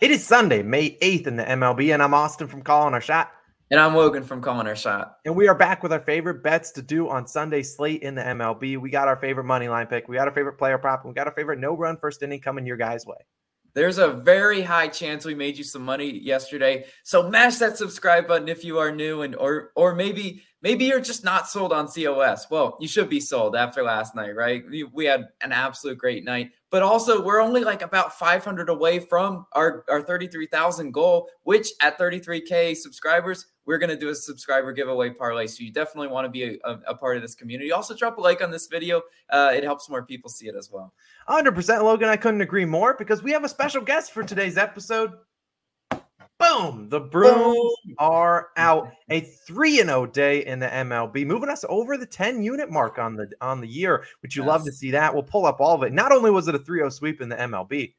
It 0.00 0.12
is 0.12 0.24
Sunday, 0.24 0.62
May 0.62 0.96
8th 0.98 1.26
in 1.26 1.34
the 1.34 1.42
MLB, 1.42 1.92
and 1.92 2.00
I'm 2.00 2.14
Austin 2.14 2.46
from 2.46 2.62
Calling 2.62 2.94
Our 2.94 3.00
Shot. 3.00 3.32
And 3.68 3.80
I'm 3.80 3.96
Logan 3.96 4.22
from 4.22 4.40
Calling 4.40 4.68
Our 4.68 4.76
Shot. 4.76 5.16
And 5.24 5.34
we 5.34 5.48
are 5.48 5.56
back 5.56 5.82
with 5.82 5.92
our 5.92 5.98
favorite 5.98 6.40
bets 6.40 6.70
to 6.72 6.82
do 6.82 7.08
on 7.08 7.26
Sunday 7.26 7.64
slate 7.64 8.02
in 8.02 8.14
the 8.14 8.22
MLB. 8.22 8.78
We 8.78 8.90
got 8.90 9.08
our 9.08 9.16
favorite 9.16 9.46
money 9.46 9.66
line 9.66 9.88
pick, 9.88 10.06
we 10.06 10.14
got 10.14 10.28
our 10.28 10.34
favorite 10.34 10.56
player 10.56 10.78
prop, 10.78 11.04
we 11.04 11.12
got 11.14 11.26
our 11.26 11.32
favorite 11.32 11.58
no 11.58 11.76
run 11.76 11.96
first 11.96 12.22
inning 12.22 12.40
coming 12.40 12.64
your 12.64 12.76
guys' 12.76 13.06
way. 13.06 13.16
There's 13.74 13.98
a 13.98 14.12
very 14.12 14.62
high 14.62 14.86
chance 14.86 15.24
we 15.24 15.34
made 15.34 15.58
you 15.58 15.64
some 15.64 15.82
money 15.82 16.16
yesterday. 16.16 16.84
So 17.02 17.28
mash 17.28 17.56
that 17.56 17.76
subscribe 17.76 18.28
button 18.28 18.46
if 18.46 18.62
you 18.62 18.78
are 18.78 18.92
new 18.92 19.22
and 19.22 19.34
or 19.34 19.72
or 19.74 19.96
maybe 19.96 20.44
maybe 20.62 20.84
you're 20.84 21.00
just 21.00 21.24
not 21.24 21.48
sold 21.48 21.72
on 21.72 21.88
COS. 21.88 22.46
Well, 22.52 22.76
you 22.80 22.86
should 22.86 23.08
be 23.08 23.20
sold 23.20 23.56
after 23.56 23.82
last 23.82 24.14
night, 24.14 24.36
right? 24.36 24.62
We, 24.70 24.84
we 24.84 25.06
had 25.06 25.26
an 25.40 25.50
absolute 25.50 25.98
great 25.98 26.24
night 26.24 26.52
but 26.70 26.82
also 26.82 27.22
we're 27.22 27.40
only 27.40 27.62
like 27.64 27.82
about 27.82 28.18
500 28.18 28.68
away 28.68 28.98
from 28.98 29.46
our, 29.52 29.84
our 29.88 30.02
33,000 30.02 30.92
goal, 30.92 31.28
which 31.44 31.68
at 31.80 31.98
33K 31.98 32.76
subscribers, 32.76 33.46
we're 33.64 33.78
going 33.78 33.90
to 33.90 33.96
do 33.96 34.08
a 34.08 34.14
subscriber 34.14 34.72
giveaway 34.72 35.10
parlay. 35.10 35.46
So 35.46 35.62
you 35.62 35.70
definitely 35.70 36.08
want 36.08 36.24
to 36.24 36.30
be 36.30 36.58
a, 36.64 36.78
a, 36.86 36.94
part 36.94 37.16
of 37.16 37.22
this 37.22 37.34
community. 37.34 37.70
Also, 37.70 37.94
drop 37.94 38.16
a 38.16 38.20
like 38.20 38.42
on 38.42 38.50
this 38.50 38.66
video. 38.66 39.02
Uh, 39.28 39.52
it 39.54 39.62
helps 39.62 39.90
more 39.90 40.04
people 40.04 40.30
see 40.30 40.48
it 40.48 40.54
as 40.56 40.70
well. 40.70 40.94
100% 41.28 41.82
Logan. 41.82 42.08
I 42.08 42.16
couldn't 42.16 42.40
agree 42.40 42.64
more 42.64 42.94
because 42.98 43.22
we 43.22 43.30
have 43.32 43.44
a 43.44 43.48
special 43.48 43.82
guest 43.82 44.12
for 44.12 44.22
today's 44.22 44.56
episode. 44.56 45.12
Boom! 46.38 46.88
The 46.88 47.00
Brewers 47.00 47.74
are 47.98 48.50
out. 48.56 48.92
A 49.10 49.20
3 49.46 49.76
0 49.76 50.06
day 50.06 50.46
in 50.46 50.60
the 50.60 50.68
MLB, 50.68 51.26
moving 51.26 51.48
us 51.48 51.64
over 51.68 51.96
the 51.96 52.06
10 52.06 52.42
unit 52.42 52.70
mark 52.70 52.98
on 52.98 53.16
the 53.16 53.30
on 53.40 53.60
the 53.60 53.66
year, 53.66 54.04
which 54.22 54.36
you 54.36 54.42
yes. 54.42 54.48
love 54.48 54.64
to 54.64 54.72
see 54.72 54.90
that. 54.92 55.12
We'll 55.12 55.24
pull 55.24 55.46
up 55.46 55.60
all 55.60 55.74
of 55.74 55.82
it. 55.82 55.92
Not 55.92 56.12
only 56.12 56.30
was 56.30 56.46
it 56.46 56.54
a 56.54 56.58
3 56.58 56.78
0 56.78 56.90
sweep 56.90 57.20
in 57.20 57.28
the 57.28 57.36
MLB, 57.36 57.92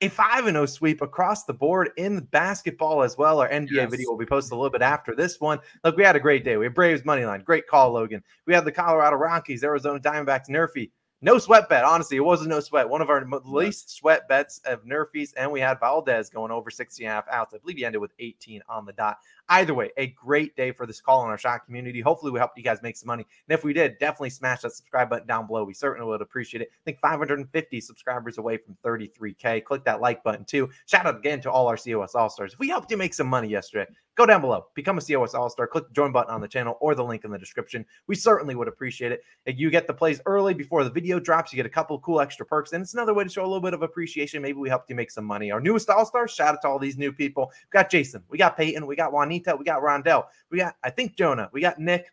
a 0.00 0.08
5 0.08 0.44
0 0.46 0.66
sweep 0.66 1.02
across 1.02 1.44
the 1.44 1.52
board 1.52 1.90
in 1.96 2.20
basketball 2.20 3.02
as 3.02 3.18
well. 3.18 3.40
Our 3.40 3.48
NBA 3.48 3.70
yes. 3.70 3.90
video 3.90 4.10
will 4.10 4.18
be 4.18 4.26
posted 4.26 4.52
a 4.52 4.56
little 4.56 4.70
bit 4.70 4.82
after 4.82 5.14
this 5.14 5.40
one. 5.40 5.58
Look, 5.84 5.96
we 5.96 6.04
had 6.04 6.16
a 6.16 6.20
great 6.20 6.44
day. 6.44 6.56
We 6.56 6.64
had 6.64 6.74
Braves 6.74 7.04
money 7.04 7.24
line. 7.24 7.42
Great 7.42 7.66
call, 7.66 7.92
Logan. 7.92 8.22
We 8.46 8.54
had 8.54 8.64
the 8.64 8.72
Colorado 8.72 9.16
Rockies, 9.16 9.62
Arizona 9.62 10.00
Diamondbacks, 10.00 10.48
Nerfy. 10.48 10.90
No 11.24 11.38
sweat 11.38 11.70
bet. 11.70 11.84
Honestly, 11.84 12.18
it 12.18 12.20
wasn't 12.20 12.50
no 12.50 12.60
sweat. 12.60 12.86
One 12.86 13.00
of 13.00 13.08
our 13.08 13.26
least 13.46 13.88
sweat 13.88 14.28
bets 14.28 14.60
of 14.66 14.84
Nerfies, 14.84 15.32
and 15.38 15.50
we 15.50 15.58
had 15.58 15.80
Valdez 15.80 16.28
going 16.28 16.52
over 16.52 16.70
60 16.70 17.02
and 17.02 17.10
a 17.10 17.14
half 17.14 17.24
outs. 17.30 17.54
I 17.54 17.56
believe 17.56 17.78
he 17.78 17.86
ended 17.86 18.02
with 18.02 18.12
18 18.18 18.60
on 18.68 18.84
the 18.84 18.92
dot. 18.92 19.16
Either 19.48 19.72
way, 19.72 19.90
a 19.96 20.08
great 20.08 20.54
day 20.54 20.70
for 20.70 20.84
this 20.84 21.00
Calling 21.00 21.30
Our 21.30 21.38
Shot 21.38 21.64
community. 21.64 22.02
Hopefully, 22.02 22.30
we 22.30 22.38
helped 22.38 22.58
you 22.58 22.62
guys 22.62 22.82
make 22.82 22.98
some 22.98 23.06
money. 23.06 23.26
And 23.48 23.58
if 23.58 23.64
we 23.64 23.72
did, 23.72 23.98
definitely 23.98 24.28
smash 24.28 24.60
that 24.60 24.72
subscribe 24.72 25.08
button 25.08 25.26
down 25.26 25.46
below. 25.46 25.64
We 25.64 25.72
certainly 25.72 26.06
would 26.06 26.20
appreciate 26.20 26.60
it. 26.60 26.68
I 26.70 26.84
think 26.84 27.00
550 27.00 27.80
subscribers 27.80 28.36
away 28.36 28.58
from 28.58 28.76
33K. 28.84 29.64
Click 29.64 29.82
that 29.84 30.02
like 30.02 30.22
button 30.24 30.44
too. 30.44 30.68
Shout 30.84 31.06
out 31.06 31.16
again 31.16 31.40
to 31.40 31.50
all 31.50 31.68
our 31.68 31.78
COS 31.78 32.14
All 32.14 32.28
Stars. 32.28 32.52
If 32.52 32.58
we 32.58 32.68
helped 32.68 32.90
you 32.90 32.98
make 32.98 33.14
some 33.14 33.28
money 33.28 33.48
yesterday, 33.48 33.90
go 34.14 34.26
down 34.26 34.40
below, 34.40 34.66
become 34.74 34.98
a 34.98 35.00
COS 35.00 35.34
All 35.34 35.50
Star, 35.50 35.66
click 35.66 35.88
the 35.88 35.94
join 35.94 36.12
button 36.12 36.32
on 36.32 36.40
the 36.40 36.48
channel 36.48 36.76
or 36.80 36.94
the 36.94 37.04
link 37.04 37.24
in 37.24 37.30
the 37.30 37.38
description. 37.38 37.84
We 38.06 38.14
certainly 38.14 38.54
would 38.54 38.68
appreciate 38.68 39.12
it. 39.12 39.22
You 39.46 39.70
get 39.70 39.86
the 39.86 39.94
plays 39.94 40.20
early 40.26 40.54
before 40.54 40.84
the 40.84 40.90
video 40.90 41.18
drops. 41.18 41.52
You 41.52 41.56
get 41.56 41.66
a 41.66 41.70
couple 41.70 41.98
cool 42.00 42.20
extra 42.20 42.46
perks, 42.46 42.72
and 42.72 42.82
it's 42.82 42.94
another 42.94 43.14
way 43.14 43.24
to 43.24 43.30
show 43.30 43.42
a 43.42 43.46
little 43.46 43.60
bit 43.60 43.74
of 43.74 43.82
appreciation. 43.82 44.42
Maybe 44.42 44.58
we 44.58 44.68
helped 44.68 44.88
you 44.90 44.96
make 44.96 45.10
some 45.10 45.24
money. 45.24 45.50
Our 45.50 45.60
newest 45.60 45.90
All 45.90 46.06
Stars, 46.06 46.32
shout 46.32 46.54
out 46.54 46.62
to 46.62 46.68
all 46.68 46.78
these 46.78 46.98
new 46.98 47.12
people. 47.12 47.50
We 47.72 47.78
got 47.78 47.90
Jason, 47.90 48.22
we 48.28 48.38
got 48.38 48.56
Peyton, 48.56 48.86
we 48.86 48.96
got 48.96 49.12
Juanita, 49.12 49.56
we 49.56 49.64
got 49.64 49.82
Rondell. 49.82 50.24
We 50.50 50.58
got, 50.58 50.76
I 50.82 50.90
think, 50.90 51.16
Jonah. 51.16 51.50
We 51.52 51.60
got 51.60 51.78
Nick. 51.78 52.06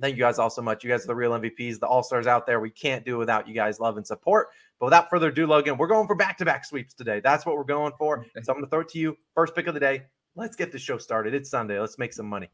Thank 0.00 0.16
you 0.16 0.22
guys 0.22 0.40
all 0.40 0.50
so 0.50 0.62
much. 0.62 0.82
You 0.82 0.90
guys 0.90 1.04
are 1.04 1.06
the 1.06 1.14
real 1.14 1.30
MVPs, 1.30 1.78
the 1.78 1.86
all 1.86 2.02
stars 2.02 2.26
out 2.26 2.44
there. 2.44 2.58
We 2.58 2.70
can't 2.70 3.04
do 3.04 3.18
without 3.18 3.46
you 3.46 3.54
guys' 3.54 3.78
love 3.78 3.96
and 3.98 4.06
support. 4.06 4.48
But 4.80 4.86
without 4.86 5.08
further 5.08 5.28
ado, 5.28 5.46
Logan, 5.46 5.76
we're 5.76 5.86
going 5.86 6.08
for 6.08 6.16
back 6.16 6.36
to 6.38 6.44
back 6.44 6.64
sweeps 6.64 6.92
today. 6.92 7.20
That's 7.20 7.46
what 7.46 7.56
we're 7.56 7.62
going 7.62 7.92
for. 7.96 8.26
So 8.42 8.52
I'm 8.52 8.58
going 8.58 8.64
to 8.64 8.70
throw 8.70 8.80
it 8.80 8.88
to 8.88 8.98
you. 8.98 9.16
First 9.36 9.54
pick 9.54 9.68
of 9.68 9.74
the 9.74 9.80
day. 9.80 10.02
Let's 10.34 10.56
get 10.56 10.72
the 10.72 10.78
show 10.78 10.96
started. 10.96 11.34
It's 11.34 11.50
Sunday. 11.50 11.78
Let's 11.78 11.98
make 11.98 12.12
some 12.12 12.26
money. 12.26 12.48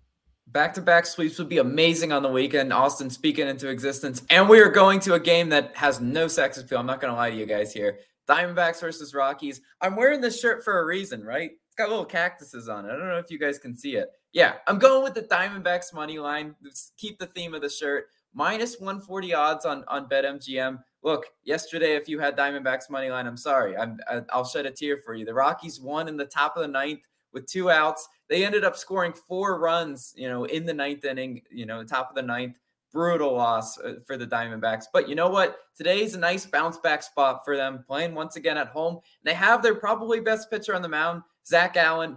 Back 0.49 0.75
to 0.75 0.81
back 0.81 1.07
sweeps 1.07 1.39
would 1.39 1.49
be 1.49 1.59
amazing 1.59 2.11
on 2.11 2.23
the 2.23 2.29
weekend. 2.29 2.73
Austin 2.73 3.11
speaking 3.11 3.47
into 3.47 3.69
existence. 3.69 4.23
And 4.31 4.49
we 4.49 4.61
are 4.61 4.71
going 4.71 4.99
to 5.01 5.15
a 5.15 5.21
game 5.21 5.51
that 5.51 5.77
has 5.77 6.01
no 6.01 6.27
sex 6.27 6.59
appeal. 6.59 6.79
I'm 6.79 6.87
not 6.87 7.01
going 7.01 7.13
to 7.13 7.17
lie 7.17 7.31
to 7.31 7.37
you 7.37 7.47
guys 7.47 7.73
here. 7.73 7.99
Diamondbacks 8.29 8.81
versus 8.81 9.15
Rockies. 9.15 9.61
I'm 9.81 9.95
wearing 9.95 10.21
this 10.21 10.41
shirt 10.41 10.65
for 10.65 10.81
a 10.81 10.87
reason, 10.87 11.23
right? 11.23 11.51
It's 11.53 11.77
got 11.77 11.89
little 11.89 12.05
cactuses 12.05 12.69
on 12.69 12.85
it. 12.85 12.89
I 12.89 12.97
don't 12.97 13.09
know 13.09 13.19
if 13.19 13.31
you 13.31 13.39
guys 13.39 13.59
can 13.59 13.77
see 13.77 13.97
it. 13.97 14.09
Yeah, 14.33 14.55
I'm 14.67 14.79
going 14.79 15.05
with 15.05 15.15
the 15.15 15.23
Diamondbacks 15.23 15.95
money 15.95 16.19
line. 16.19 16.55
keep 16.97 17.19
the 17.19 17.27
theme 17.27 17.55
of 17.55 17.63
the 17.63 17.71
shirt. 17.71 18.07
Minus 18.35 18.79
140 18.79 19.35
odds 19.35 19.65
on 19.65 19.85
on 19.89 20.09
BetMGM. 20.09 20.79
Look, 21.03 21.27
yesterday, 21.45 21.95
if 21.95 22.09
you 22.09 22.19
had 22.19 22.37
Diamondbacks 22.37 22.91
money 22.91 23.11
line, 23.11 23.27
I'm 23.27 23.39
sorry. 23.39 23.77
I'm 23.77 23.99
I'll 24.31 24.45
shed 24.45 24.67
a 24.67 24.71
tear 24.71 24.99
for 24.99 25.15
you. 25.15 25.25
The 25.25 25.33
Rockies 25.33 25.81
won 25.81 26.09
in 26.09 26.17
the 26.17 26.27
top 26.27 26.57
of 26.57 26.63
the 26.63 26.69
ninth 26.69 27.01
with 27.33 27.47
two 27.47 27.71
outs. 27.71 28.09
They 28.29 28.45
ended 28.45 28.65
up 28.65 28.77
scoring 28.77 29.13
four 29.13 29.59
runs, 29.59 30.13
you 30.17 30.29
know, 30.29 30.45
in 30.45 30.67
the 30.67 30.75
ninth 30.75 31.05
inning. 31.05 31.43
You 31.51 31.67
know, 31.67 31.85
top 31.85 32.11
of 32.11 32.17
the 32.17 32.23
ninth. 32.23 32.59
Brutal 32.91 33.35
loss 33.35 33.79
uh, 33.79 33.97
for 34.07 34.17
the 34.17 34.27
Diamondbacks. 34.27 34.85
But 34.91 35.11
you 35.11 35.15
know 35.15 35.29
what? 35.29 35.59
Today's 35.77 36.15
a 36.15 36.19
nice 36.19 36.47
bounce 36.47 36.79
back 36.79 37.03
spot 37.03 37.45
for 37.45 37.55
them, 37.55 37.85
playing 37.87 38.15
once 38.15 38.37
again 38.37 38.57
at 38.57 38.69
home. 38.69 39.01
They 39.25 39.35
have 39.35 39.63
their 39.63 39.75
probably 39.75 40.21
best 40.21 40.51
pitcher 40.51 40.75
on 40.75 40.81
the 40.81 40.89
mound, 40.89 41.23
Zac 41.47 41.75
Gallen, 41.75 42.17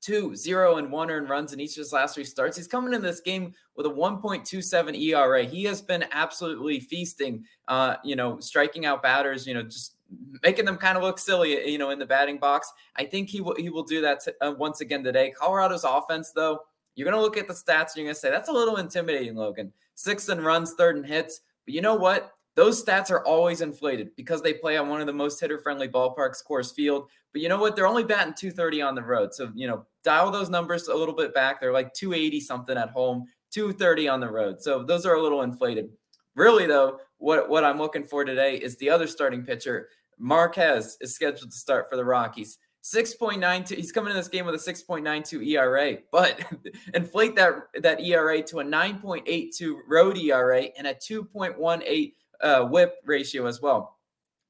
two, 0.00 0.34
zero, 0.34 0.76
and 0.76 0.90
one 0.90 1.10
earned 1.10 1.28
runs 1.28 1.52
in 1.52 1.60
each 1.60 1.72
of 1.72 1.82
his 1.82 1.92
last 1.92 2.14
three 2.14 2.24
starts. 2.24 2.56
He's 2.56 2.68
coming 2.68 2.94
in 2.94 3.02
this 3.02 3.20
game 3.20 3.52
with 3.76 3.86
a 3.86 3.90
1.27 3.90 5.00
ERA. 5.00 5.44
He 5.44 5.64
has 5.64 5.82
been 5.82 6.04
absolutely 6.12 6.80
feasting, 6.80 7.44
uh, 7.66 7.96
you 8.04 8.16
know, 8.16 8.38
striking 8.40 8.86
out 8.86 9.02
batters, 9.02 9.46
you 9.46 9.54
know, 9.54 9.62
just 9.62 9.96
making 10.42 10.64
them 10.64 10.76
kind 10.76 10.96
of 10.96 11.02
look 11.02 11.18
silly, 11.18 11.70
you 11.70 11.78
know, 11.78 11.90
in 11.90 11.98
the 11.98 12.06
batting 12.06 12.38
box. 12.38 12.72
I 12.96 13.04
think 13.04 13.28
he 13.28 13.40
will 13.40 13.54
he 13.56 13.70
will 13.70 13.82
do 13.82 14.00
that 14.00 14.26
uh, 14.40 14.54
once 14.56 14.80
again 14.80 15.02
today. 15.02 15.32
Colorado's 15.38 15.84
offense, 15.84 16.32
though, 16.32 16.60
you're 16.94 17.04
going 17.04 17.16
to 17.16 17.22
look 17.22 17.36
at 17.36 17.46
the 17.46 17.54
stats 17.54 17.94
and 17.94 17.96
you're 17.96 18.06
going 18.06 18.14
to 18.14 18.20
say 18.20 18.30
that's 18.30 18.48
a 18.48 18.52
little 18.52 18.76
intimidating, 18.76 19.36
Logan. 19.36 19.72
Six 19.94 20.28
and 20.28 20.44
runs, 20.44 20.74
third 20.74 20.96
and 20.96 21.06
hits. 21.06 21.40
But 21.64 21.74
you 21.74 21.80
know 21.80 21.94
what? 21.94 22.32
Those 22.56 22.84
stats 22.84 23.12
are 23.12 23.24
always 23.24 23.60
inflated 23.60 24.10
because 24.16 24.42
they 24.42 24.52
play 24.52 24.76
on 24.76 24.88
one 24.88 25.00
of 25.00 25.06
the 25.06 25.12
most 25.12 25.40
hitter 25.40 25.58
friendly 25.58 25.88
ballparks, 25.88 26.42
Coors 26.44 26.74
Field. 26.74 27.08
But 27.32 27.40
you 27.40 27.48
know 27.48 27.58
what? 27.58 27.76
They're 27.76 27.86
only 27.86 28.02
batting 28.02 28.34
230 28.36 28.82
on 28.82 28.96
the 28.96 29.02
road. 29.02 29.32
So, 29.32 29.52
you 29.54 29.68
know, 29.68 29.86
dial 30.02 30.28
those 30.32 30.50
numbers 30.50 30.88
a 30.88 30.94
little 30.94 31.14
bit 31.14 31.32
back. 31.32 31.60
They're 31.60 31.72
like 31.72 31.94
280 31.94 32.40
something 32.40 32.76
at 32.76 32.90
home, 32.90 33.26
230 33.52 34.08
on 34.08 34.18
the 34.18 34.28
road. 34.28 34.60
So 34.60 34.82
those 34.82 35.06
are 35.06 35.14
a 35.14 35.22
little 35.22 35.42
inflated. 35.42 35.90
Really, 36.34 36.66
though, 36.66 36.98
what, 37.18 37.48
what 37.48 37.64
I'm 37.64 37.78
looking 37.78 38.02
for 38.02 38.24
today 38.24 38.56
is 38.56 38.76
the 38.78 38.90
other 38.90 39.06
starting 39.06 39.44
pitcher. 39.44 39.88
Marquez 40.18 40.96
is 41.00 41.14
scheduled 41.14 41.50
to 41.50 41.56
start 41.56 41.88
for 41.88 41.96
the 41.96 42.04
Rockies. 42.04 42.58
6.92 42.84 43.76
he's 43.76 43.92
coming 43.92 44.12
in 44.12 44.16
this 44.16 44.28
game 44.28 44.46
with 44.46 44.54
a 44.54 44.72
6.92 44.72 45.44
ERA 45.48 45.98
but 46.12 46.40
inflate 46.94 47.34
that 47.34 47.64
that 47.82 48.00
ERA 48.00 48.40
to 48.40 48.60
a 48.60 48.64
9.82 48.64 49.78
road 49.88 50.16
ERA 50.16 50.62
and 50.78 50.86
a 50.86 50.94
2.18 50.94 52.12
uh, 52.40 52.64
whip 52.64 52.94
ratio 53.04 53.46
as 53.46 53.60
well. 53.60 53.98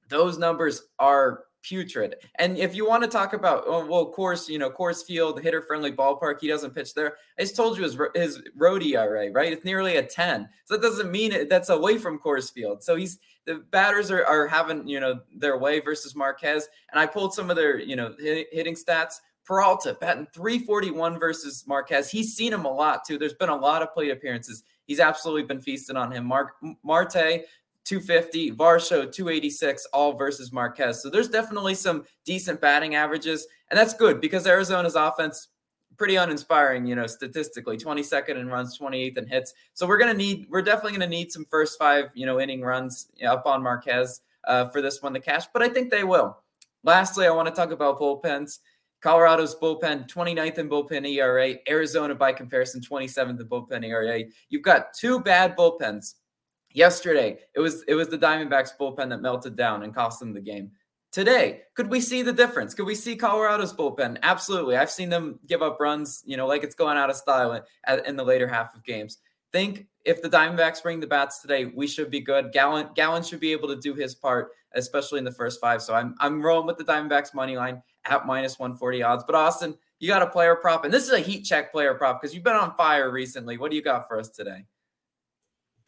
Those 0.08 0.38
numbers 0.38 0.82
are 0.98 1.44
putrid. 1.62 2.16
And 2.36 2.56
if 2.56 2.74
you 2.74 2.86
want 2.86 3.02
to 3.02 3.08
talk 3.08 3.32
about, 3.32 3.64
oh, 3.66 3.86
well, 3.86 4.06
course, 4.10 4.48
you 4.48 4.58
know, 4.58 4.70
Coors 4.70 5.04
Field, 5.04 5.40
hitter 5.40 5.62
friendly 5.62 5.92
ballpark, 5.92 6.40
he 6.40 6.48
doesn't 6.48 6.74
pitch 6.74 6.94
there. 6.94 7.16
I 7.38 7.42
just 7.42 7.56
told 7.56 7.76
you 7.76 7.84
his, 7.84 7.98
his 8.14 8.42
road 8.56 8.82
ERA, 8.82 9.30
right? 9.30 9.52
It's 9.52 9.64
nearly 9.64 9.96
a 9.96 10.02
10. 10.02 10.48
So 10.64 10.74
that 10.74 10.82
doesn't 10.82 11.10
mean 11.10 11.32
it, 11.32 11.48
that's 11.48 11.68
away 11.68 11.98
from 11.98 12.18
Coors 12.18 12.52
Field. 12.52 12.82
So 12.82 12.96
he's, 12.96 13.18
the 13.46 13.56
batters 13.70 14.10
are, 14.10 14.24
are 14.24 14.46
having, 14.46 14.86
you 14.86 15.00
know, 15.00 15.20
their 15.34 15.58
way 15.58 15.80
versus 15.80 16.14
Marquez. 16.14 16.68
And 16.90 17.00
I 17.00 17.06
pulled 17.06 17.34
some 17.34 17.50
of 17.50 17.56
their, 17.56 17.78
you 17.78 17.96
know, 17.96 18.14
hitting 18.18 18.74
stats. 18.74 19.14
Peralta 19.44 19.96
batting 19.98 20.26
341 20.34 21.18
versus 21.18 21.64
Marquez. 21.66 22.10
He's 22.10 22.36
seen 22.36 22.52
him 22.52 22.66
a 22.66 22.70
lot 22.70 23.06
too. 23.06 23.16
There's 23.16 23.32
been 23.32 23.48
a 23.48 23.56
lot 23.56 23.80
of 23.80 23.94
plate 23.94 24.10
appearances. 24.10 24.62
He's 24.84 25.00
absolutely 25.00 25.44
been 25.44 25.62
feasting 25.62 25.96
on 25.96 26.12
him. 26.12 26.26
Mark 26.26 26.56
Marte 26.82 27.44
250, 27.88 28.52
Varsho 28.52 29.10
286, 29.10 29.86
all 29.92 30.12
versus 30.12 30.52
Marquez. 30.52 31.02
So 31.02 31.08
there's 31.08 31.28
definitely 31.28 31.74
some 31.74 32.04
decent 32.26 32.60
batting 32.60 32.94
averages, 32.94 33.46
and 33.70 33.78
that's 33.78 33.94
good 33.94 34.20
because 34.20 34.46
Arizona's 34.46 34.94
offense 34.94 35.48
pretty 35.96 36.16
uninspiring, 36.16 36.86
you 36.86 36.94
know, 36.94 37.06
statistically. 37.06 37.76
22nd 37.76 38.36
in 38.36 38.48
runs, 38.48 38.78
28th 38.78 39.18
in 39.18 39.26
hits. 39.26 39.54
So 39.72 39.86
we're 39.86 39.98
gonna 39.98 40.14
need, 40.14 40.46
we're 40.50 40.62
definitely 40.62 40.92
gonna 40.92 41.08
need 41.08 41.32
some 41.32 41.44
first 41.46 41.78
five, 41.78 42.10
you 42.14 42.26
know, 42.26 42.38
inning 42.38 42.60
runs 42.60 43.08
up 43.26 43.46
on 43.46 43.62
Marquez 43.62 44.20
uh, 44.46 44.68
for 44.68 44.82
this 44.82 45.02
one 45.02 45.14
to 45.14 45.20
cash, 45.20 45.46
but 45.52 45.62
I 45.62 45.68
think 45.68 45.90
they 45.90 46.04
will. 46.04 46.38
Lastly, 46.84 47.26
I 47.26 47.30
want 47.30 47.48
to 47.48 47.54
talk 47.54 47.70
about 47.70 47.98
bullpens. 47.98 48.58
Colorado's 49.00 49.54
bullpen, 49.56 50.08
29th 50.08 50.58
in 50.58 50.68
bullpen 50.68 51.08
ERA. 51.08 51.54
Arizona, 51.68 52.14
by 52.14 52.32
comparison, 52.32 52.80
27th 52.80 53.40
in 53.40 53.48
bullpen 53.48 53.84
ERA. 53.84 54.22
You've 54.48 54.62
got 54.62 54.94
two 54.94 55.20
bad 55.20 55.56
bullpens 55.56 56.14
Yesterday, 56.78 57.38
it 57.56 57.60
was 57.60 57.82
it 57.88 57.94
was 57.96 58.06
the 58.06 58.16
Diamondbacks 58.16 58.70
bullpen 58.80 59.08
that 59.08 59.20
melted 59.20 59.56
down 59.56 59.82
and 59.82 59.92
cost 59.92 60.20
them 60.20 60.32
the 60.32 60.40
game. 60.40 60.70
Today, 61.10 61.62
could 61.74 61.90
we 61.90 62.00
see 62.00 62.22
the 62.22 62.32
difference? 62.32 62.72
Could 62.72 62.86
we 62.86 62.94
see 62.94 63.16
Colorado's 63.16 63.74
bullpen? 63.74 64.16
Absolutely. 64.22 64.76
I've 64.76 64.88
seen 64.90 65.08
them 65.08 65.40
give 65.48 65.60
up 65.60 65.80
runs, 65.80 66.22
you 66.24 66.36
know, 66.36 66.46
like 66.46 66.62
it's 66.62 66.76
going 66.76 66.96
out 66.96 67.10
of 67.10 67.16
style 67.16 67.52
in, 67.52 68.04
in 68.06 68.14
the 68.14 68.22
later 68.22 68.46
half 68.46 68.76
of 68.76 68.84
games. 68.84 69.18
Think 69.50 69.88
if 70.04 70.22
the 70.22 70.28
Diamondbacks 70.28 70.80
bring 70.80 71.00
the 71.00 71.08
bats 71.08 71.42
today, 71.42 71.64
we 71.64 71.88
should 71.88 72.12
be 72.12 72.20
good. 72.20 72.52
Gallen 72.52 72.90
Gallen 72.94 73.24
should 73.24 73.40
be 73.40 73.50
able 73.50 73.66
to 73.66 73.76
do 73.76 73.94
his 73.94 74.14
part, 74.14 74.52
especially 74.76 75.18
in 75.18 75.24
the 75.24 75.32
first 75.32 75.60
five. 75.60 75.82
So 75.82 75.94
I'm 75.94 76.14
I'm 76.20 76.40
rolling 76.40 76.68
with 76.68 76.78
the 76.78 76.84
Diamondbacks 76.84 77.34
money 77.34 77.56
line 77.56 77.82
at 78.04 78.24
minus 78.24 78.56
140 78.56 79.02
odds. 79.02 79.24
But 79.26 79.34
Austin, 79.34 79.76
you 79.98 80.06
got 80.06 80.22
a 80.22 80.30
player 80.30 80.54
prop, 80.54 80.84
and 80.84 80.94
this 80.94 81.08
is 81.08 81.12
a 81.12 81.18
heat 81.18 81.42
check 81.42 81.72
player 81.72 81.94
prop 81.94 82.22
because 82.22 82.36
you've 82.36 82.44
been 82.44 82.54
on 82.54 82.76
fire 82.76 83.10
recently. 83.10 83.58
What 83.58 83.72
do 83.72 83.76
you 83.76 83.82
got 83.82 84.06
for 84.06 84.20
us 84.20 84.28
today? 84.28 84.64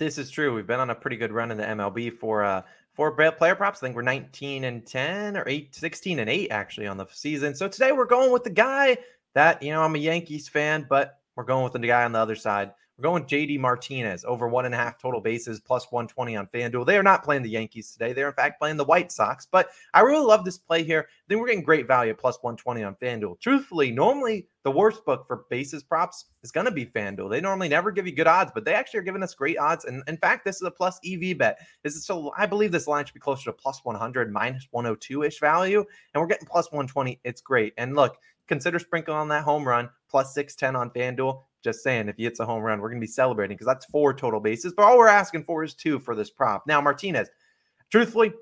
This 0.00 0.16
is 0.16 0.30
true. 0.30 0.54
We've 0.54 0.66
been 0.66 0.80
on 0.80 0.88
a 0.88 0.94
pretty 0.94 1.18
good 1.18 1.30
run 1.30 1.50
in 1.50 1.58
the 1.58 1.64
MLB 1.64 2.16
for 2.16 2.42
uh 2.42 2.62
for 2.94 3.12
player 3.12 3.54
props. 3.54 3.82
I 3.82 3.86
think 3.86 3.94
we're 3.94 4.00
19 4.00 4.64
and 4.64 4.86
10 4.86 5.36
or 5.36 5.46
8 5.46 5.74
16 5.74 6.18
and 6.20 6.30
8 6.30 6.50
actually 6.50 6.86
on 6.86 6.96
the 6.96 7.04
season. 7.12 7.54
So 7.54 7.68
today 7.68 7.92
we're 7.92 8.06
going 8.06 8.32
with 8.32 8.42
the 8.42 8.48
guy 8.48 8.96
that, 9.34 9.62
you 9.62 9.72
know, 9.72 9.82
I'm 9.82 9.94
a 9.94 9.98
Yankees 9.98 10.48
fan, 10.48 10.86
but 10.88 11.18
we're 11.36 11.44
going 11.44 11.64
with 11.64 11.74
the 11.74 11.86
guy 11.86 12.04
on 12.04 12.12
the 12.12 12.18
other 12.18 12.34
side 12.34 12.72
we're 13.00 13.08
going 13.08 13.24
JD 13.24 13.58
Martinez 13.60 14.26
over 14.26 14.46
one 14.46 14.66
and 14.66 14.74
a 14.74 14.78
half 14.78 14.98
total 14.98 15.22
bases 15.22 15.58
plus 15.58 15.90
120 15.90 16.36
on 16.36 16.46
FanDuel. 16.48 16.84
They 16.84 16.98
are 16.98 17.02
not 17.02 17.24
playing 17.24 17.42
the 17.42 17.48
Yankees 17.48 17.92
today. 17.92 18.12
They're 18.12 18.28
in 18.28 18.34
fact 18.34 18.60
playing 18.60 18.76
the 18.76 18.84
White 18.84 19.10
Sox. 19.10 19.46
But 19.50 19.70
I 19.94 20.00
really 20.00 20.26
love 20.26 20.44
this 20.44 20.58
play 20.58 20.82
here. 20.82 21.08
I 21.08 21.22
think 21.28 21.40
we're 21.40 21.46
getting 21.46 21.64
great 21.64 21.86
value 21.86 22.12
plus 22.12 22.38
120 22.42 22.82
on 22.82 22.94
FanDuel. 22.96 23.40
Truthfully, 23.40 23.90
normally 23.90 24.48
the 24.64 24.70
worst 24.70 25.06
book 25.06 25.26
for 25.26 25.46
bases 25.48 25.82
props 25.82 26.26
is 26.42 26.52
going 26.52 26.66
to 26.66 26.70
be 26.70 26.84
FanDuel. 26.84 27.30
They 27.30 27.40
normally 27.40 27.70
never 27.70 27.90
give 27.90 28.06
you 28.06 28.14
good 28.14 28.26
odds, 28.26 28.52
but 28.54 28.66
they 28.66 28.74
actually 28.74 29.00
are 29.00 29.04
giving 29.04 29.22
us 29.22 29.34
great 29.34 29.56
odds. 29.56 29.86
And 29.86 30.02
in 30.06 30.18
fact, 30.18 30.44
this 30.44 30.56
is 30.56 30.62
a 30.62 30.70
plus 30.70 31.00
EV 31.06 31.38
bet. 31.38 31.58
This 31.82 31.94
is 31.94 32.04
so 32.04 32.32
I 32.36 32.44
believe 32.44 32.70
this 32.70 32.86
line 32.86 33.06
should 33.06 33.14
be 33.14 33.20
closer 33.20 33.44
to 33.44 33.52
plus 33.54 33.80
100, 33.82 34.30
minus 34.30 34.68
102 34.72 35.22
ish 35.22 35.40
value. 35.40 35.84
And 36.12 36.20
we're 36.20 36.26
getting 36.26 36.46
plus 36.46 36.66
120. 36.66 37.18
It's 37.24 37.40
great. 37.40 37.72
And 37.78 37.96
look, 37.96 38.18
consider 38.50 38.80
sprinkling 38.80 39.16
on 39.16 39.28
that 39.28 39.44
home 39.44 39.66
run 39.66 39.88
plus 40.10 40.34
610 40.34 40.74
on 40.74 40.90
FanDuel. 40.90 41.44
Just 41.62 41.84
saying, 41.84 42.08
if 42.08 42.16
he 42.16 42.24
hits 42.24 42.40
a 42.40 42.44
home 42.44 42.62
run, 42.62 42.80
we're 42.80 42.88
going 42.88 43.00
to 43.00 43.06
be 43.06 43.10
celebrating 43.10 43.54
because 43.54 43.66
that's 43.66 43.86
four 43.86 44.12
total 44.12 44.40
bases. 44.40 44.72
But 44.76 44.82
all 44.86 44.98
we're 44.98 45.06
asking 45.06 45.44
for 45.44 45.62
is 45.62 45.74
two 45.74 46.00
for 46.00 46.16
this 46.16 46.30
prop. 46.30 46.66
Now, 46.66 46.80
Martinez, 46.80 47.28
truthfully, 47.90 48.32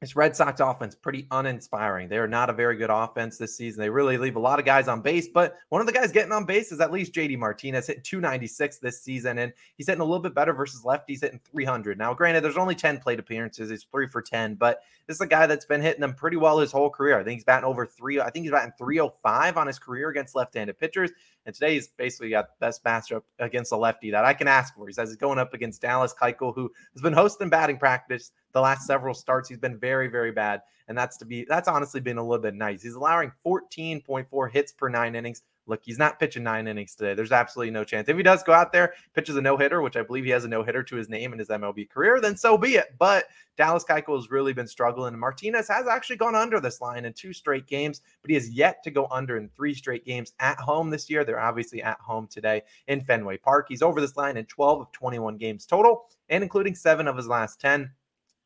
this 0.00 0.14
Red 0.14 0.36
Sox 0.36 0.60
offense 0.60 0.94
pretty 0.94 1.26
uninspiring. 1.30 2.08
They 2.08 2.18
are 2.18 2.28
not 2.28 2.50
a 2.50 2.52
very 2.52 2.76
good 2.76 2.90
offense 2.90 3.38
this 3.38 3.56
season. 3.56 3.80
They 3.80 3.88
really 3.88 4.18
leave 4.18 4.36
a 4.36 4.40
lot 4.40 4.58
of 4.58 4.66
guys 4.66 4.88
on 4.88 5.00
base, 5.00 5.28
but 5.28 5.56
one 5.70 5.80
of 5.80 5.86
the 5.86 5.92
guys 5.92 6.12
getting 6.12 6.32
on 6.32 6.44
base 6.44 6.70
is 6.70 6.80
at 6.80 6.92
least 6.92 7.14
JD 7.14 7.38
Martinez 7.38 7.86
hitting 7.86 8.02
296 8.02 8.78
this 8.78 9.02
season, 9.02 9.38
and 9.38 9.54
he's 9.76 9.86
hitting 9.86 10.02
a 10.02 10.04
little 10.04 10.20
bit 10.20 10.34
better 10.34 10.52
versus 10.52 10.82
lefties 10.82 11.22
hitting 11.22 11.40
300. 11.50 11.96
Now, 11.96 12.12
granted, 12.12 12.44
there's 12.44 12.58
only 12.58 12.74
10 12.74 12.98
plate 12.98 13.18
appearances. 13.18 13.70
He's 13.70 13.84
three 13.84 14.06
for 14.06 14.20
10, 14.20 14.56
but 14.56 14.82
this 15.06 15.16
is 15.16 15.20
a 15.22 15.26
guy 15.26 15.46
that's 15.46 15.64
been 15.64 15.80
hitting 15.80 16.02
them 16.02 16.14
pretty 16.14 16.36
well 16.36 16.58
his 16.58 16.72
whole 16.72 16.90
career. 16.90 17.18
I 17.18 17.24
think 17.24 17.38
he's 17.38 17.44
batting 17.44 17.64
over 17.64 17.86
three. 17.86 18.20
I 18.20 18.28
think 18.28 18.44
he's 18.44 18.52
batting 18.52 18.72
305 18.76 19.56
on 19.56 19.66
his 19.66 19.78
career 19.78 20.10
against 20.10 20.34
left-handed 20.34 20.78
pitchers. 20.78 21.10
And 21.46 21.54
today 21.54 21.74
he's 21.74 21.88
basically 21.88 22.30
got 22.30 22.48
the 22.48 22.66
best 22.66 22.84
matchup 22.84 23.22
against 23.38 23.72
a 23.72 23.76
lefty 23.76 24.10
that 24.10 24.24
I 24.24 24.34
can 24.34 24.48
ask 24.48 24.74
for. 24.74 24.86
He 24.86 24.92
says 24.92 25.08
he's 25.08 25.16
going 25.16 25.38
up 25.38 25.54
against 25.54 25.80
Dallas 25.80 26.12
Keuchel, 26.12 26.54
who 26.54 26.70
has 26.92 27.00
been 27.00 27.12
hosting 27.12 27.48
batting 27.48 27.78
practice 27.78 28.32
the 28.56 28.62
last 28.62 28.86
several 28.86 29.12
starts. 29.12 29.50
He's 29.50 29.58
been 29.58 29.76
very, 29.76 30.08
very 30.08 30.32
bad. 30.32 30.62
And 30.88 30.96
that's 30.96 31.18
to 31.18 31.26
be 31.26 31.44
that's 31.46 31.68
honestly 31.68 32.00
been 32.00 32.16
a 32.16 32.22
little 32.22 32.42
bit 32.42 32.54
nice. 32.54 32.82
He's 32.82 32.94
allowing 32.94 33.30
14.4 33.44 34.50
hits 34.50 34.72
per 34.72 34.88
nine 34.88 35.14
innings. 35.14 35.42
Look, 35.66 35.82
he's 35.84 35.98
not 35.98 36.18
pitching 36.18 36.44
nine 36.44 36.66
innings 36.66 36.94
today. 36.94 37.12
There's 37.12 37.32
absolutely 37.32 37.72
no 37.72 37.84
chance. 37.84 38.08
If 38.08 38.16
he 38.16 38.22
does 38.22 38.42
go 38.44 38.52
out 38.52 38.72
there, 38.72 38.94
pitches 39.14 39.36
a 39.36 39.42
no 39.42 39.58
hitter, 39.58 39.82
which 39.82 39.96
I 39.96 40.02
believe 40.02 40.24
he 40.24 40.30
has 40.30 40.44
a 40.44 40.48
no 40.48 40.62
hitter 40.62 40.82
to 40.84 40.96
his 40.96 41.10
name 41.10 41.34
in 41.34 41.38
his 41.38 41.48
MLB 41.48 41.90
career, 41.90 42.18
then 42.18 42.34
so 42.34 42.56
be 42.56 42.76
it. 42.76 42.94
But 42.98 43.26
Dallas 43.58 43.84
Keuchel 43.84 44.16
has 44.16 44.30
really 44.30 44.54
been 44.54 44.68
struggling. 44.68 45.12
And 45.12 45.20
Martinez 45.20 45.68
has 45.68 45.86
actually 45.86 46.16
gone 46.16 46.36
under 46.36 46.58
this 46.58 46.80
line 46.80 47.04
in 47.04 47.12
two 47.12 47.34
straight 47.34 47.66
games, 47.66 48.00
but 48.22 48.30
he 48.30 48.36
has 48.36 48.48
yet 48.48 48.82
to 48.84 48.90
go 48.90 49.06
under 49.10 49.36
in 49.36 49.50
three 49.50 49.74
straight 49.74 50.06
games 50.06 50.32
at 50.40 50.58
home 50.58 50.88
this 50.88 51.10
year. 51.10 51.24
They're 51.24 51.40
obviously 51.40 51.82
at 51.82 52.00
home 52.00 52.26
today 52.26 52.62
in 52.86 53.02
Fenway 53.02 53.36
Park. 53.36 53.66
He's 53.68 53.82
over 53.82 54.00
this 54.00 54.16
line 54.16 54.38
in 54.38 54.46
12 54.46 54.80
of 54.80 54.92
21 54.92 55.36
games 55.36 55.66
total, 55.66 56.06
and 56.30 56.42
including 56.42 56.74
seven 56.74 57.06
of 57.06 57.18
his 57.18 57.26
last 57.26 57.60
10. 57.60 57.90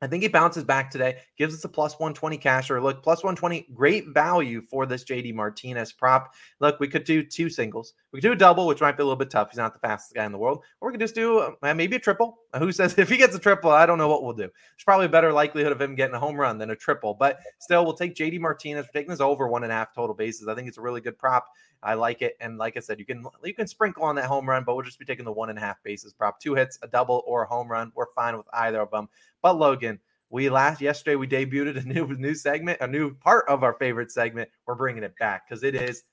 I 0.03 0.07
think 0.07 0.23
he 0.23 0.29
bounces 0.29 0.65
back 0.65 0.91
today, 0.91 1.19
gives 1.37 1.55
us 1.55 1.65
a 1.65 1.69
plus 1.69 1.99
120 1.99 2.39
casher. 2.39 2.83
Look, 2.83 3.03
plus 3.03 3.23
120, 3.23 3.69
great 3.75 4.09
value 4.09 4.63
for 4.63 4.87
this 4.87 5.05
JD 5.05 5.35
Martinez 5.35 5.93
prop. 5.93 6.35
Look, 6.61 6.81
we 6.81 6.89
could 6.89 7.05
do 7.05 7.23
two 7.23 7.51
singles. 7.51 7.93
We 8.13 8.21
could 8.21 8.29
do 8.29 8.33
a 8.33 8.37
double, 8.37 8.67
which 8.67 8.81
might 8.81 8.97
be 8.97 9.03
a 9.03 9.05
little 9.05 9.17
bit 9.17 9.31
tough. 9.31 9.51
He's 9.51 9.59
not 9.59 9.75
the 9.75 9.79
fastest 9.79 10.15
guy 10.15 10.25
in 10.25 10.33
the 10.33 10.39
world. 10.39 10.65
Or 10.81 10.89
we 10.89 10.93
could 10.93 11.01
just 11.01 11.15
do 11.15 11.39
uh, 11.41 11.75
maybe 11.75 11.97
a 11.97 11.99
triple. 11.99 12.39
Who 12.59 12.73
says 12.73 12.95
if 12.99 13.09
he 13.09 13.17
gets 13.19 13.37
a 13.37 13.39
triple, 13.39 13.71
I 13.71 13.85
don't 13.85 13.99
know 13.99 14.09
what 14.09 14.23
we'll 14.23 14.33
do. 14.33 14.45
There's 14.45 14.85
probably 14.85 15.07
a 15.07 15.11
better 15.11 15.33
likelihood 15.33 15.73
of 15.73 15.81
him 15.81 15.95
getting 15.95 16.15
a 16.15 16.21
home 16.21 16.37
run 16.37 16.57
than 16.57 16.71
a 16.71 16.77
triple. 16.77 17.15
But 17.15 17.41
still, 17.59 17.85
we'll 17.85 17.95
take 17.95 18.15
JD 18.15 18.41
Martinez. 18.41 18.87
We're 18.87 19.01
taking 19.01 19.11
this 19.11 19.21
over 19.21 19.49
one 19.49 19.65
and 19.65 19.73
a 19.73 19.75
half 19.75 19.95
total 19.95 20.15
bases. 20.15 20.49
I 20.49 20.55
think 20.55 20.67
it's 20.67 20.79
a 20.79 20.83
really 20.83 21.01
good 21.01 21.19
prop. 21.19 21.47
I 21.83 21.95
like 21.95 22.21
it. 22.23 22.37
And 22.41 22.59
like 22.59 22.77
I 22.77 22.81
said, 22.81 22.99
you 22.99 23.07
can 23.07 23.25
you 23.43 23.55
can 23.55 23.67
sprinkle 23.67 24.05
on 24.05 24.15
that 24.17 24.27
home 24.27 24.49
run, 24.49 24.65
but 24.65 24.75
we'll 24.75 24.85
just 24.85 24.99
be 24.99 25.05
taking 25.05 25.25
the 25.25 25.33
one 25.33 25.49
and 25.49 25.59
a 25.59 25.63
half 25.63 25.83
bases 25.83 26.13
prop. 26.13 26.39
Two 26.41 26.55
hits, 26.55 26.79
a 26.83 26.89
double, 26.89 27.23
or 27.27 27.45
a 27.45 27.47
home 27.47 27.69
run. 27.69 27.93
We're 27.95 28.13
fine 28.15 28.37
with 28.37 28.47
either 28.53 28.81
of 28.81 28.91
them. 28.91 29.09
But 29.43 29.57
Logan, 29.57 29.99
we 30.29 30.51
last 30.51 30.83
yesterday 30.83 31.17
we 31.17 31.27
debuted 31.27 31.83
a 31.83 31.89
new 31.89 32.07
new 32.19 32.35
segment, 32.35 32.79
a 32.83 32.87
new 32.87 33.15
part 33.15 33.49
of 33.49 33.63
our 33.63 33.73
favorite 33.75 34.13
segment. 34.13 34.51
We're 34.67 34.75
bringing 34.75 35.03
it 35.03 35.17
back 35.19 35.49
because 35.49 35.63
it 35.63 35.75
is 35.75 36.05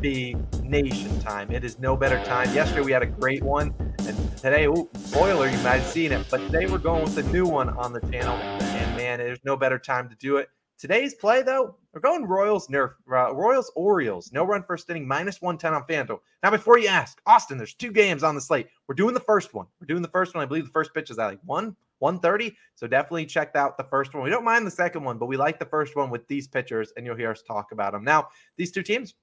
the 0.00 0.34
nation 0.62 1.20
time. 1.20 1.50
It 1.50 1.62
is 1.62 1.78
no 1.78 1.94
better 1.94 2.24
time. 2.24 2.52
Yesterday 2.54 2.80
we 2.80 2.92
had 2.92 3.02
a 3.02 3.06
great 3.06 3.42
one, 3.42 3.74
and 4.06 4.38
today, 4.38 4.64
ooh, 4.64 4.88
spoiler, 4.96 5.46
you 5.46 5.58
might 5.58 5.80
have 5.80 5.86
seen 5.86 6.10
it, 6.10 6.26
but 6.30 6.38
today 6.38 6.66
we're 6.66 6.78
going 6.78 7.04
with 7.04 7.18
a 7.18 7.22
new 7.24 7.46
one 7.46 7.68
on 7.68 7.92
the 7.92 8.00
channel. 8.00 8.36
And 8.36 8.96
man, 8.96 9.18
there's 9.18 9.44
no 9.44 9.56
better 9.56 9.78
time 9.78 10.08
to 10.08 10.16
do 10.16 10.38
it. 10.38 10.48
Today's 10.78 11.14
play, 11.14 11.42
though, 11.42 11.76
we're 11.92 12.00
going 12.00 12.24
Royals 12.24 12.66
nerf 12.68 12.94
uh, 13.12 13.34
Royals 13.34 13.70
Orioles. 13.76 14.32
No 14.32 14.42
run 14.44 14.64
first 14.64 14.88
inning, 14.88 15.06
minus 15.06 15.40
110 15.42 15.74
on 15.74 15.84
FanDuel. 15.84 16.20
Now, 16.42 16.50
before 16.50 16.78
you 16.78 16.88
ask, 16.88 17.20
Austin, 17.26 17.58
there's 17.58 17.74
two 17.74 17.92
games 17.92 18.24
on 18.24 18.34
the 18.34 18.40
slate. 18.40 18.68
We're 18.88 18.94
doing 18.94 19.14
the 19.14 19.20
first 19.20 19.52
one. 19.52 19.66
We're 19.80 19.86
doing 19.86 20.02
the 20.02 20.08
first 20.08 20.34
one. 20.34 20.42
I 20.42 20.46
believe 20.46 20.64
the 20.64 20.72
first 20.72 20.94
pitch 20.94 21.10
is 21.10 21.18
at 21.18 21.26
like 21.26 21.40
one 21.44 21.76
130. 22.02 22.54
So 22.74 22.86
definitely 22.86 23.26
check 23.26 23.54
out 23.54 23.78
the 23.78 23.84
first 23.84 24.12
one. 24.12 24.22
We 24.22 24.30
don't 24.30 24.44
mind 24.44 24.66
the 24.66 24.70
second 24.70 25.04
one, 25.04 25.18
but 25.18 25.26
we 25.26 25.36
like 25.36 25.58
the 25.58 25.66
first 25.66 25.96
one 25.96 26.10
with 26.10 26.26
these 26.28 26.48
pitchers, 26.48 26.92
and 26.96 27.06
you'll 27.06 27.16
hear 27.16 27.30
us 27.30 27.42
talk 27.42 27.72
about 27.72 27.92
them. 27.92 28.04
Now, 28.04 28.28
these 28.56 28.72
two 28.72 28.82
teams 28.82 29.14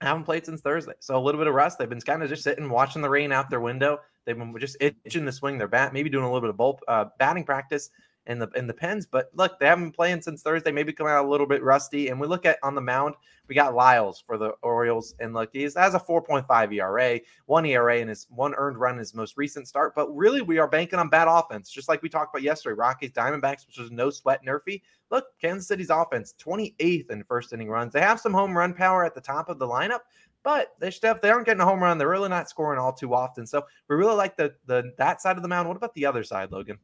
haven't 0.00 0.24
played 0.24 0.44
since 0.44 0.60
Thursday. 0.60 0.94
So 1.00 1.16
a 1.16 1.20
little 1.20 1.40
bit 1.40 1.46
of 1.46 1.54
rest. 1.54 1.78
They've 1.78 1.88
been 1.88 2.00
kind 2.00 2.22
of 2.22 2.28
just 2.28 2.42
sitting, 2.42 2.68
watching 2.68 3.02
the 3.02 3.08
rain 3.08 3.32
out 3.32 3.50
their 3.50 3.60
window. 3.60 3.98
They've 4.26 4.36
been 4.36 4.54
just 4.58 4.76
itching 4.80 5.26
to 5.26 5.32
swing 5.32 5.58
their 5.58 5.68
bat, 5.68 5.92
maybe 5.92 6.10
doing 6.10 6.24
a 6.24 6.26
little 6.26 6.40
bit 6.40 6.50
of 6.50 6.56
bulk, 6.56 6.80
uh, 6.88 7.06
batting 7.18 7.44
practice 7.44 7.90
in 8.26 8.38
the 8.38 8.48
in 8.56 8.66
the 8.66 8.74
pens. 8.74 9.06
But 9.06 9.30
look, 9.34 9.58
they 9.58 9.66
haven't 9.66 9.84
been 9.84 9.92
playing 9.92 10.22
since 10.22 10.42
Thursday. 10.42 10.72
Maybe 10.72 10.92
coming 10.92 11.12
out 11.12 11.24
a 11.24 11.28
little 11.28 11.46
bit 11.46 11.62
rusty. 11.62 12.08
And 12.08 12.18
we 12.18 12.26
look 12.26 12.46
at 12.46 12.58
on 12.62 12.74
the 12.74 12.80
mound, 12.80 13.14
we 13.48 13.54
got 13.54 13.74
Lyles 13.74 14.22
for 14.26 14.38
the 14.38 14.50
Orioles, 14.62 15.14
and 15.20 15.34
look, 15.34 15.50
he's 15.52 15.76
has 15.76 15.94
a 15.94 16.00
4.5 16.00 16.72
ERA, 16.72 17.20
one 17.46 17.66
ERA, 17.66 17.98
and 17.98 18.08
his 18.08 18.26
one 18.30 18.54
earned 18.54 18.78
run 18.78 18.94
in 18.94 18.98
his 19.00 19.14
most 19.14 19.36
recent 19.36 19.68
start. 19.68 19.94
But 19.94 20.14
really, 20.14 20.40
we 20.40 20.58
are 20.58 20.68
banking 20.68 20.98
on 20.98 21.08
bad 21.08 21.28
offense, 21.28 21.70
just 21.70 21.88
like 21.88 22.02
we 22.02 22.08
talked 22.08 22.34
about 22.34 22.42
yesterday. 22.42 22.74
Rockies, 22.74 23.12
Diamondbacks, 23.12 23.66
which 23.66 23.78
was 23.78 23.90
no 23.90 24.10
sweat 24.10 24.44
nerfy. 24.44 24.80
Look, 25.10 25.26
Kansas 25.40 25.68
City's 25.68 25.90
offense, 25.90 26.34
28th 26.42 27.10
in 27.10 27.24
first 27.24 27.52
inning 27.52 27.68
runs. 27.68 27.92
They 27.92 28.00
have 28.00 28.20
some 28.20 28.32
home 28.32 28.56
run 28.56 28.72
power 28.72 29.04
at 29.04 29.14
the 29.14 29.20
top 29.20 29.48
of 29.48 29.58
the 29.58 29.66
lineup, 29.66 30.00
but 30.42 30.74
they 30.78 30.90
Steph, 30.90 31.20
they 31.20 31.30
aren't 31.30 31.46
getting 31.46 31.60
a 31.60 31.66
home 31.66 31.82
run. 31.82 31.98
They're 31.98 32.08
really 32.08 32.30
not 32.30 32.48
scoring 32.48 32.80
all 32.80 32.92
too 32.92 33.14
often. 33.14 33.46
So 33.46 33.64
we 33.88 33.96
really 33.96 34.16
like 34.16 34.36
the 34.36 34.54
the 34.66 34.92
that 34.96 35.20
side 35.20 35.36
of 35.36 35.42
the 35.42 35.48
mound. 35.48 35.68
What 35.68 35.76
about 35.76 35.94
the 35.94 36.06
other 36.06 36.24
side, 36.24 36.50
Logan? 36.50 36.78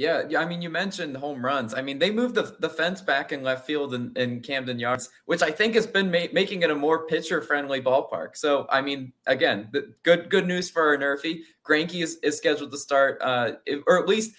Yeah, 0.00 0.22
yeah. 0.30 0.40
I 0.40 0.46
mean, 0.46 0.62
you 0.62 0.70
mentioned 0.70 1.14
home 1.14 1.44
runs. 1.44 1.74
I 1.74 1.82
mean, 1.82 1.98
they 1.98 2.10
moved 2.10 2.34
the, 2.34 2.56
the 2.58 2.70
fence 2.70 3.02
back 3.02 3.32
in 3.32 3.42
left 3.42 3.66
field 3.66 3.92
in, 3.92 4.10
in 4.16 4.40
Camden 4.40 4.78
Yards, 4.78 5.10
which 5.26 5.42
I 5.42 5.50
think 5.50 5.74
has 5.74 5.86
been 5.86 6.10
ma- 6.10 6.32
making 6.32 6.62
it 6.62 6.70
a 6.70 6.74
more 6.74 7.06
pitcher 7.06 7.42
friendly 7.42 7.82
ballpark. 7.82 8.34
So, 8.34 8.66
I 8.70 8.80
mean, 8.80 9.12
again, 9.26 9.70
good 10.02 10.30
good 10.30 10.46
news 10.46 10.70
for 10.70 10.88
our 10.88 10.96
Nerfy. 10.96 11.40
Greinke 11.68 12.02
is, 12.02 12.16
is 12.22 12.38
scheduled 12.38 12.70
to 12.70 12.78
start, 12.78 13.18
uh, 13.20 13.52
or 13.86 13.98
at 13.98 14.08
least 14.08 14.34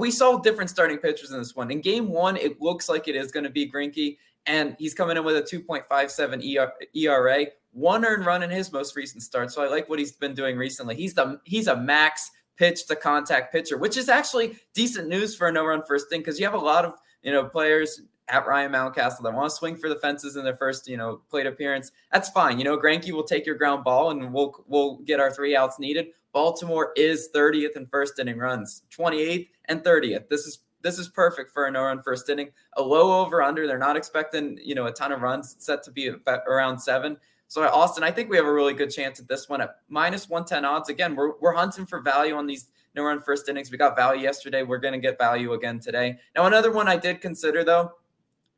we 0.00 0.10
saw 0.10 0.38
different 0.38 0.68
starting 0.68 0.98
pitchers 0.98 1.30
in 1.30 1.38
this 1.38 1.54
one. 1.54 1.70
In 1.70 1.80
game 1.80 2.08
one, 2.08 2.36
it 2.36 2.60
looks 2.60 2.88
like 2.88 3.06
it 3.06 3.14
is 3.14 3.30
going 3.30 3.44
to 3.44 3.50
be 3.50 3.70
Greinke, 3.70 4.18
and 4.46 4.74
he's 4.80 4.94
coming 4.94 5.16
in 5.16 5.22
with 5.22 5.36
a 5.36 5.42
2.57 5.42 6.74
ERA, 6.92 7.46
one 7.70 8.04
earned 8.04 8.26
run 8.26 8.42
in 8.42 8.50
his 8.50 8.72
most 8.72 8.96
recent 8.96 9.22
start. 9.22 9.52
So 9.52 9.62
I 9.62 9.68
like 9.68 9.88
what 9.88 10.00
he's 10.00 10.10
been 10.10 10.34
doing 10.34 10.56
recently. 10.56 10.96
He's 10.96 11.14
the 11.14 11.38
he's 11.44 11.68
a 11.68 11.76
max 11.76 12.32
pitch 12.56 12.86
to 12.86 12.96
contact 12.96 13.52
pitcher, 13.52 13.78
which 13.78 13.96
is 13.96 14.08
actually 14.08 14.56
decent 14.74 15.08
news 15.08 15.34
for 15.34 15.48
a 15.48 15.52
no 15.52 15.64
run 15.64 15.82
first 15.82 16.08
thing 16.08 16.20
because 16.20 16.38
you 16.38 16.44
have 16.44 16.54
a 16.54 16.58
lot 16.58 16.84
of 16.84 16.94
you 17.22 17.32
know 17.32 17.44
players 17.44 18.02
at 18.28 18.46
Ryan 18.46 18.72
Mountcastle 18.72 19.22
that 19.22 19.34
want 19.34 19.50
to 19.50 19.56
swing 19.56 19.76
for 19.76 19.88
the 19.88 19.96
fences 19.96 20.36
in 20.36 20.44
their 20.44 20.56
first 20.56 20.88
you 20.88 20.96
know 20.96 21.20
plate 21.30 21.46
appearance. 21.46 21.92
That's 22.12 22.28
fine. 22.30 22.58
You 22.58 22.64
know 22.64 22.78
Greinke 22.78 23.12
will 23.12 23.24
take 23.24 23.46
your 23.46 23.56
ground 23.56 23.84
ball 23.84 24.10
and 24.10 24.32
we'll 24.32 24.64
we'll 24.66 24.98
get 24.98 25.20
our 25.20 25.30
three 25.30 25.56
outs 25.56 25.78
needed. 25.78 26.08
Baltimore 26.32 26.92
is 26.96 27.28
30th 27.34 27.76
in 27.76 27.86
first 27.86 28.18
inning 28.18 28.38
runs, 28.38 28.82
28th 28.90 29.48
and 29.66 29.84
30th. 29.84 30.28
This 30.28 30.46
is 30.46 30.60
this 30.82 30.98
is 30.98 31.08
perfect 31.08 31.50
for 31.50 31.66
a 31.66 31.70
no 31.70 31.82
run 31.82 32.02
first 32.02 32.28
inning. 32.28 32.50
A 32.76 32.82
low 32.82 33.20
over 33.20 33.42
under. 33.42 33.66
They're 33.66 33.78
not 33.78 33.96
expecting 33.96 34.58
you 34.62 34.74
know 34.74 34.86
a 34.86 34.92
ton 34.92 35.12
of 35.12 35.22
runs. 35.22 35.56
set 35.58 35.82
to 35.84 35.90
be 35.90 36.10
around 36.46 36.78
seven. 36.78 37.16
So 37.54 37.62
Austin, 37.62 38.02
I 38.02 38.10
think 38.10 38.30
we 38.30 38.36
have 38.36 38.46
a 38.46 38.52
really 38.52 38.74
good 38.74 38.90
chance 38.90 39.20
at 39.20 39.28
this 39.28 39.48
one 39.48 39.60
at 39.60 39.76
minus 39.88 40.28
110 40.28 40.64
odds. 40.64 40.88
Again, 40.88 41.14
we're, 41.14 41.38
we're 41.38 41.54
hunting 41.54 41.86
for 41.86 42.00
value 42.00 42.34
on 42.34 42.48
these 42.48 42.66
no 42.96 43.04
run 43.04 43.22
first 43.22 43.48
innings. 43.48 43.70
We 43.70 43.78
got 43.78 43.94
value 43.94 44.22
yesterday. 44.22 44.64
We're 44.64 44.78
going 44.78 44.92
to 44.94 44.98
get 44.98 45.18
value 45.18 45.52
again 45.52 45.78
today. 45.78 46.18
Now, 46.34 46.46
another 46.46 46.72
one 46.72 46.88
I 46.88 46.96
did 46.96 47.20
consider 47.20 47.62
though, 47.62 47.92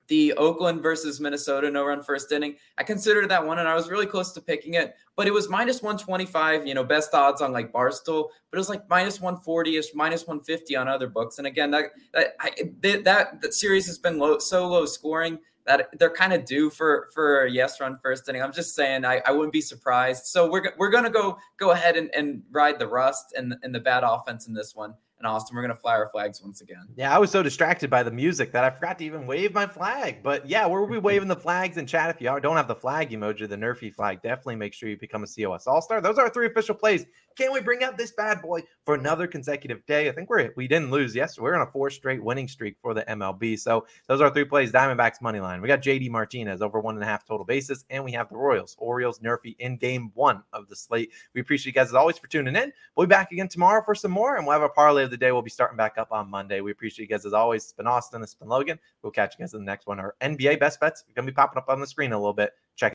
the 0.06 0.32
Oakland 0.38 0.82
versus 0.82 1.20
Minnesota 1.20 1.70
no 1.70 1.84
run 1.84 2.02
first 2.02 2.32
inning. 2.32 2.56
I 2.78 2.84
considered 2.84 3.28
that 3.28 3.46
one 3.46 3.58
and 3.58 3.68
I 3.68 3.74
was 3.74 3.90
really 3.90 4.06
close 4.06 4.32
to 4.32 4.40
picking 4.40 4.74
it, 4.74 4.94
but 5.14 5.26
it 5.26 5.34
was 5.34 5.50
minus 5.50 5.82
125, 5.82 6.66
you 6.66 6.72
know, 6.72 6.82
best 6.82 7.12
odds 7.12 7.42
on 7.42 7.52
like 7.52 7.72
Barstool, 7.72 8.30
but 8.50 8.56
it 8.56 8.60
was 8.60 8.70
like 8.70 8.88
minus 8.88 9.20
140 9.20 9.76
ish, 9.76 9.94
minus 9.94 10.26
150 10.26 10.74
on 10.74 10.88
other 10.88 11.06
books. 11.06 11.36
And 11.36 11.46
again, 11.46 11.70
that, 11.72 11.90
that, 12.14 12.28
I, 12.40 12.50
that, 12.80 13.42
that 13.42 13.52
series 13.52 13.86
has 13.88 13.98
been 13.98 14.18
low, 14.18 14.38
so 14.38 14.66
low 14.66 14.86
scoring 14.86 15.38
that 15.66 15.88
they're 15.98 16.10
kind 16.10 16.32
of 16.32 16.44
due 16.44 16.70
for 16.70 17.08
for 17.12 17.44
a 17.44 17.50
yes 17.50 17.80
run 17.80 17.98
first 17.98 18.28
inning. 18.28 18.42
I'm 18.42 18.52
just 18.52 18.74
saying 18.74 19.04
I, 19.04 19.20
I 19.26 19.32
wouldn't 19.32 19.52
be 19.52 19.60
surprised. 19.60 20.26
So 20.26 20.50
we're 20.50 20.72
we're 20.78 20.90
gonna 20.90 21.10
go 21.10 21.38
go 21.58 21.72
ahead 21.72 21.96
and, 21.96 22.10
and 22.14 22.42
ride 22.50 22.78
the 22.78 22.86
rust 22.86 23.34
and 23.36 23.54
and 23.62 23.74
the 23.74 23.80
bad 23.80 24.04
offense 24.04 24.46
in 24.46 24.54
this 24.54 24.74
one. 24.74 24.94
And 25.26 25.34
Austin, 25.34 25.56
we're 25.56 25.62
gonna 25.62 25.74
fly 25.74 25.94
our 25.94 26.08
flags 26.08 26.40
once 26.40 26.60
again. 26.60 26.86
Yeah, 26.94 27.12
I 27.12 27.18
was 27.18 27.32
so 27.32 27.42
distracted 27.42 27.90
by 27.90 28.04
the 28.04 28.12
music 28.12 28.52
that 28.52 28.62
I 28.62 28.70
forgot 28.70 28.96
to 28.98 29.04
even 29.04 29.26
wave 29.26 29.52
my 29.52 29.66
flag. 29.66 30.22
But 30.22 30.48
yeah, 30.48 30.64
we'll 30.66 30.86
be 30.86 30.98
waving 30.98 31.26
the 31.26 31.34
flags 31.34 31.78
in 31.78 31.86
chat. 31.86 32.10
If 32.10 32.20
you 32.20 32.38
don't 32.40 32.56
have 32.56 32.68
the 32.68 32.76
flag 32.76 33.10
emoji, 33.10 33.48
the 33.48 33.56
Nerfy 33.56 33.92
flag, 33.92 34.22
definitely 34.22 34.54
make 34.54 34.72
sure 34.72 34.88
you 34.88 34.96
become 34.96 35.24
a 35.24 35.26
COS 35.26 35.66
All 35.66 35.82
Star. 35.82 36.00
Those 36.00 36.16
are 36.18 36.26
our 36.26 36.30
three 36.30 36.46
official 36.46 36.76
plays. 36.76 37.06
Can't 37.36 37.52
we 37.52 37.60
bring 37.60 37.82
out 37.82 37.98
this 37.98 38.12
bad 38.12 38.40
boy 38.40 38.62
for 38.84 38.94
another 38.94 39.26
consecutive 39.26 39.84
day? 39.84 40.08
I 40.08 40.12
think 40.12 40.30
we're 40.30 40.52
we 40.56 40.66
didn't 40.66 40.90
lose 40.90 41.14
yesterday. 41.14 41.42
We're 41.42 41.56
on 41.56 41.66
a 41.66 41.70
four 41.70 41.90
straight 41.90 42.22
winning 42.22 42.48
streak 42.48 42.76
for 42.80 42.94
the 42.94 43.02
MLB. 43.02 43.58
So 43.58 43.86
those 44.06 44.20
are 44.20 44.30
three 44.30 44.44
plays. 44.44 44.72
Diamondbacks 44.72 45.20
money 45.20 45.40
line. 45.40 45.60
We 45.60 45.68
got 45.68 45.82
JD 45.82 46.08
Martinez 46.08 46.62
over 46.62 46.80
one 46.80 46.94
and 46.94 47.02
a 47.02 47.06
half 47.06 47.26
total 47.26 47.44
bases, 47.44 47.84
and 47.90 48.02
we 48.04 48.12
have 48.12 48.30
the 48.30 48.36
Royals, 48.36 48.74
Orioles, 48.78 49.18
Nerfy 49.18 49.54
in 49.58 49.76
game 49.76 50.12
one 50.14 50.42
of 50.52 50.68
the 50.68 50.76
slate. 50.76 51.10
We 51.34 51.40
appreciate 51.40 51.72
you 51.72 51.72
guys 51.72 51.88
as 51.88 51.94
always 51.94 52.16
for 52.16 52.28
tuning 52.28 52.56
in. 52.56 52.72
We'll 52.96 53.06
be 53.06 53.10
back 53.10 53.32
again 53.32 53.48
tomorrow 53.48 53.82
for 53.84 53.94
some 53.94 54.12
more, 54.12 54.36
and 54.36 54.46
we'll 54.46 54.54
have 54.54 54.62
a 54.62 54.68
parlay 54.70 55.04
of 55.04 55.10
the 55.18 55.24
day. 55.24 55.32
We'll 55.32 55.42
be 55.42 55.50
starting 55.50 55.76
back 55.76 55.98
up 55.98 56.12
on 56.12 56.30
Monday. 56.30 56.60
We 56.60 56.70
appreciate 56.70 57.08
you 57.08 57.08
guys 57.08 57.24
as 57.24 57.32
always. 57.32 57.64
It's 57.64 57.72
been 57.72 57.86
Austin. 57.86 58.22
It's 58.22 58.34
been 58.34 58.48
Logan. 58.48 58.78
We'll 59.02 59.12
catch 59.12 59.34
you 59.38 59.42
guys 59.42 59.54
in 59.54 59.60
the 59.60 59.66
next 59.66 59.86
one. 59.86 59.98
Our 59.98 60.14
NBA 60.20 60.60
best 60.60 60.80
bets 60.80 61.02
are 61.02 61.12
going 61.14 61.26
to 61.26 61.32
be 61.32 61.34
popping 61.34 61.58
up 61.58 61.68
on 61.68 61.80
the 61.80 61.86
screen 61.86 62.12
a 62.12 62.18
little 62.18 62.32
bit. 62.32 62.52
Check 62.76 62.84